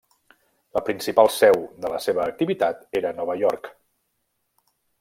La 0.77 0.81
principal 0.87 1.29
seu 1.33 1.59
de 1.85 1.91
la 1.93 1.99
seva 2.05 2.23
activitat 2.31 2.81
era 3.01 3.13
a 3.13 3.17
Nova 3.21 3.37
York. 3.43 3.69